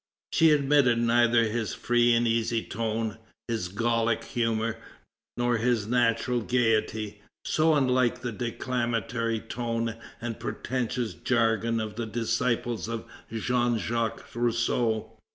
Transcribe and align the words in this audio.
She 0.33 0.49
admitted 0.49 0.97
neither 0.97 1.43
his 1.43 1.75
free 1.75 2.15
and 2.15 2.27
easy 2.27 2.63
tone, 2.65 3.19
his 3.47 3.67
Gallic 3.67 4.23
humor, 4.23 4.77
nor 5.37 5.57
his 5.57 5.85
natural 5.85 6.41
gaiety, 6.41 7.21
so 7.45 7.75
unlike 7.75 8.21
the 8.21 8.31
declamatory 8.31 9.41
tone 9.41 9.97
and 10.19 10.39
pretentious 10.39 11.13
jargon 11.13 11.79
of 11.79 11.97
the 11.97 12.07
disciples 12.07 12.87
of 12.89 13.05
Jean 13.31 13.77
Jacques 13.77 14.27
Rousseau. 14.33 15.19